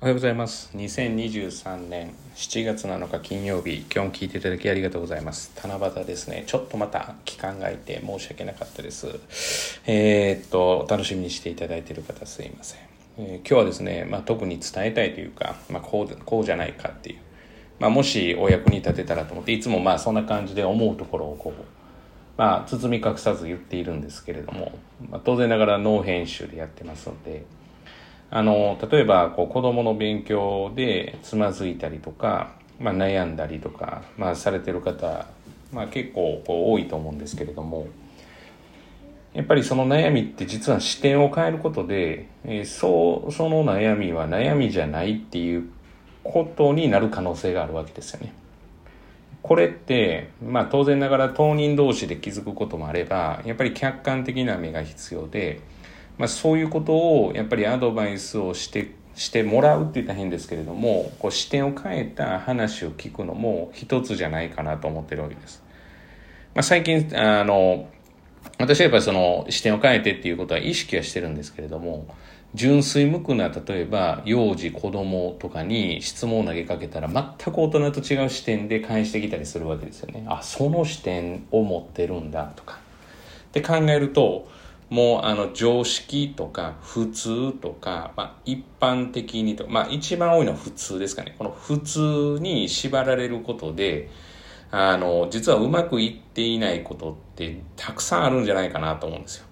[0.00, 0.70] おはようございます。
[0.76, 5.50] 2023年7月7日金曜日、今日も聞いていただきありがとうございます。
[5.60, 6.44] 七夕ですね。
[6.46, 9.08] ちょっとまた期間が空いて申し訳なかったです。
[9.88, 12.80] えー、っと、お楽しみにしていただいている方すいません。
[13.18, 17.18] えー今日はですね、まあ、特に伝えたいというか、まあ、こう、こうじゃないかっていう。
[17.80, 21.64] まあ、もしお役に立てたらと思って、いつもまあそんな感じで思うところをこう、
[22.36, 24.78] まあ、包み隠さず言っているんですけれども、
[25.10, 27.42] まあ、当然ながらノー編集でやってますので、
[28.30, 35.26] あの例えばこう子供の勉強でつまずいたりとか、まあ、悩んだりとか、まあ、されてる方、
[35.72, 37.88] まあ、結構こう多いと思うんですけれども
[39.32, 45.70] やっぱりその悩みって実は視点を変えることで、えーそうその悩みは悩みじゃないっていう
[46.24, 48.32] ことになる可能性があるわけですよね。
[49.42, 55.60] これって、まあ、当然ながら当人同士で気づくこともあればやっぱり客観的な目が必要で。
[56.18, 65.62] まあ、そういうことをやっぱりアドバイスをしてしてもらうって言ったら変ですけれどもこう視点を変えた話を聞くのも一つじゃないかなと思ってるわけです。
[66.54, 67.88] まあ、最近あの
[68.58, 72.06] 私はやっぱりその視点を変えてっていうことは意識はしてるんですけれども
[72.54, 80.24] 純粋無垢な例えば幼児子供とかに質問を投げかけたら全く大人と違う視点で返してきたりするわけですよね。
[80.28, 82.78] あその視点を持ってるんだとか。
[83.48, 84.48] って考えると
[84.90, 94.08] もうあの常識とか普通とか、まあ、一般的にとまあ一番多いのは普通ですかねこの普通に縛られることで
[94.70, 99.46] あの実はうまくいっていないことってたくさんあるんじゃないかなと思うんですよ。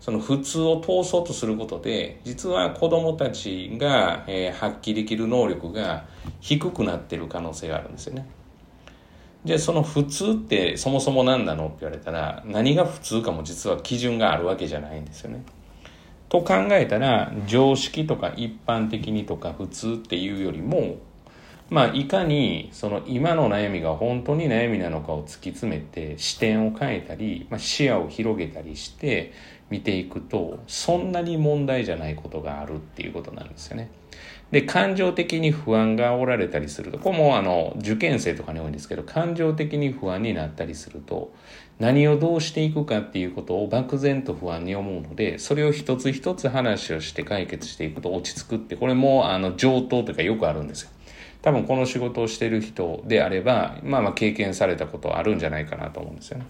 [0.00, 6.06] その普通を通そうとすることで実は子供たちが、えー発揮できる能力が
[6.40, 8.26] 低くなってる可能性があるんですよね。
[9.44, 15.44] じゃあその普通ってそもそも何なのって言われたら何が普通かも実は基準があるわけじゃないんですよね。
[16.28, 20.96] と考えたら常識とか一般的にとか普通っていうよりも
[21.70, 29.32] まあいかにその今の悩みが本当に悩みなのかを突き詰めて視点を変えたり、まあ、視野を広げたりして
[29.70, 33.90] 見ていくとそんなに問題じゃないことがあるっていうことなんですよね。
[34.50, 41.32] で感情的に不安がおられたりするとこれもあの受験生とかに多いんですけど感情的に不安になったりすると
[41.78, 50.90] 何をどうしていくかっていうことを漠然と不安に思うのでそれを一つ一つ話をして解決していくと落ち着くってこれもあの上等というかよくあるんですよ。
[51.42, 56.46] 多分この仕事をしてる人であればまあまあ経験されたことはあるんじゃないかなと思うんですよね。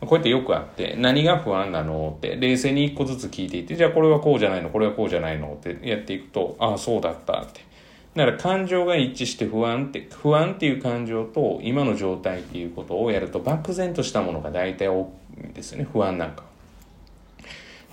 [0.00, 7.62] こうやってよくあって、何が不安なのって、冷静に一個ずつ聞いていって、じゃあこれはこうじゃないの、これはこうじゃないのってやっていくと、ああ、そうだったって。
[8.14, 15.12] だから感情が一致して不安って、不安っていう感情と今の状態っていうことをやると、漠然としたものが大体多
[15.42, 16.44] いんですよね、不安なんか。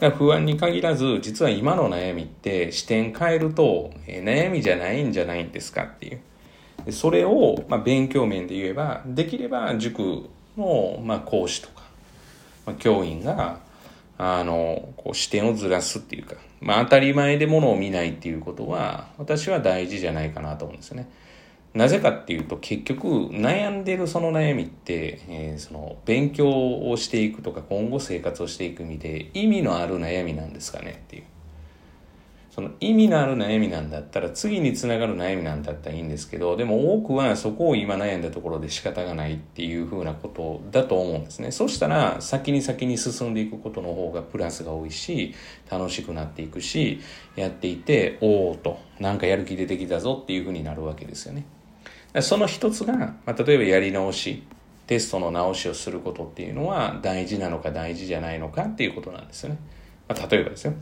[0.03, 6.19] だから不安に限らず、実は今の悩みって視点変えると、え悩みじゃないんじゃないんですかっていう。
[6.86, 10.28] でそれを、まあ、勉強面で言えば、できれば塾
[10.58, 11.84] の、まあ、講師とか、
[12.66, 13.62] まあ、教員が、
[14.18, 21.09] あの、こう視点をずらすっていうか、まあ当たり前でものを見ないっていうことは、私は大事じゃないかなと思うんですよね。
[21.73, 26.47] なぜかっていうと、結局、悩んでるその悩みって、えーその、勉強
[26.89, 31.23] をしていくとか、今後生活をしていく意味で、意味のある悩みなんですかねっていう。
[32.53, 45.33] その意味のある悩みなんだったら次につながる悩みなんだったらいいんですけどでも多くはそこを今悩んだところで仕方がないっていうふうなことだと思うんですねそしたら先に先に進んでいくことの方がプラスが多いし
[45.67, 47.01] 楽しくなっていくし
[47.35, 51.45] やっていておおとなんかやる気出てきたぞっていうふうになるわけですよね
[52.22, 54.44] その一つが、まあ、例えばやり直し
[54.88, 59.57] テストの直しをすることっていうのは大事なのか大事じゃないのかっていうことなんですよね、
[60.07, 60.74] まあ、例えばですよ。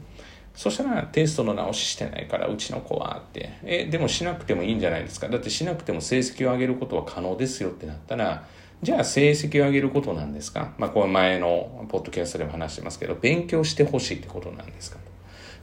[0.54, 3.52] そしたらテストの直ししてないからうちの子はって。
[3.64, 5.30] えでもしなくてもいいんじゃないですか。
[5.30, 8.46] だってしなくても成績を上げることは可能ですよってなったら
[8.84, 10.74] じゃあ成績を上げることなんですか。
[10.78, 14.98] まあこれ前のポッドキャストでも話してますけど勉強してほしいってことなんですか。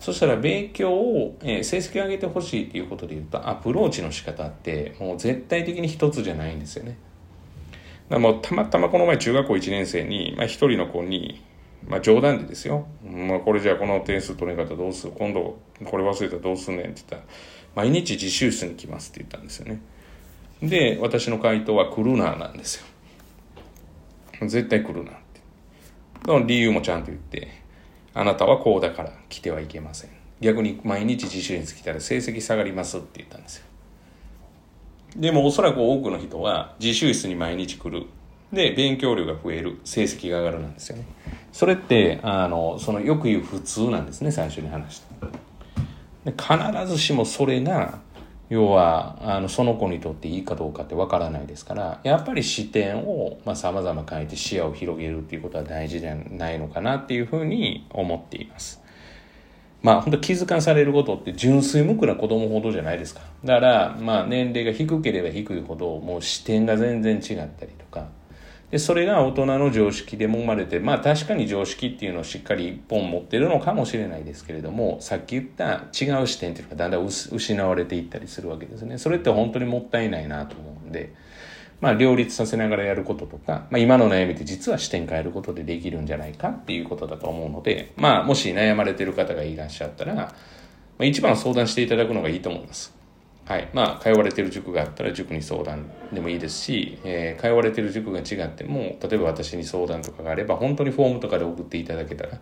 [0.01, 6.97] そしたら勉強を、えー成績を上げてほしいっていうことで言うとアプローチの仕方ってもう絶対的に一つじゃないんですよね
[8.09, 11.43] だもうたまたまこの前中学校1年生に、まあ、一人の子に
[11.87, 12.87] まあ冗談でですよ。
[13.05, 15.13] まあこれじゃあこの点数取れ方どうする？
[15.17, 17.23] 今度これ忘れたらどうすんねんって言ったら、
[17.77, 19.81] 毎日自習室に来ますって言ったんですよね。
[20.61, 22.87] で、私の回答は来るななんですよ。
[24.49, 25.41] 絶対来るなって。
[26.27, 27.49] その理由もちゃんと言って、
[28.19, 30.11] あなたはこうだから来てはいけません。
[30.41, 33.65] 逆に毎日自習室来たら成績下がりますって言ったんですよ。
[35.17, 38.07] でもおそらく多くの人は自習室に毎日来る。
[38.53, 39.79] で、勉強量が増える。
[39.85, 41.05] 成績が上がるなんですよね。
[41.53, 45.29] それって、あの、そのよく言う普通なんですね、最初に話した。
[46.25, 48.01] で必ずしもそれが
[48.49, 58.83] 要はあのその子にとっていいかどうかってわからないですからやっぱり視点をさまざ、ま変えて視野を広げるっていうことは大事じゃないのかなっていうふうに思っています。
[59.81, 63.21] まあ本当気づかされることって純粋無垢な子供ほどじゃないですか。
[63.45, 68.09] だからまあ年齢が低ければ低いほどもう視点が全然違ったりとか
[68.71, 78.99] でそれが大人の常識でも生まれてまあ確かに常識っていうのをしっかり一本持ってるのかもしれないですけれどもさっき言った違う視点っていうのがだんだん失われていったりするわけですね。
[78.99, 81.15] それって本当にもったいないなと思うんで
[81.81, 90.35] まあ両立させながらやることとか、まあ、今の悩みって実は視点変えることでできるんじゃないかっていうことだと思うのでまあもし悩まれてる方がいらっしゃったら、ま
[91.01, 92.98] あ、一番相談していただくのがいいと思います。
[93.49, 93.71] はい。
[93.73, 102.39] まあ、通われてる塾があったら塾に相談でもいいですし、えー、通われてる塾が違っても、例えば私に相談とかがあれば、本当にフォームとかで送っていただけたら、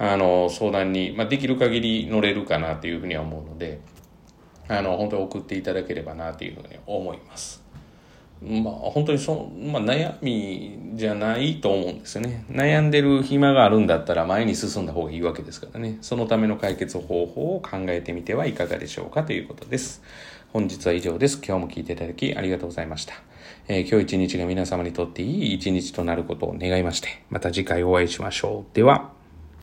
[0.00, 3.78] あの、相談に、まあ、できる限り乗れるかなというふうには思うので、
[4.66, 7.63] あの、本当に送っていただければなというふうに思います。
[8.46, 12.44] まあ、本当にその、まあ、悩みじゃないと思うんですよね。
[12.50, 15.98] 悩んでる暇があるんだったら前に進んだ方がいいわけですからね。
[16.02, 20.02] そのための解決方法を考えてみてはいかがでしょうかということです。
[20.52, 21.40] 本日は以上です。
[21.44, 23.14] 今日も聞いていただきありがとうございました。
[23.66, 28.74] えー、今日一日が皆様にとっていい一日となることを願いまして、また次回お会いしましょう。
[28.76, 29.13] では。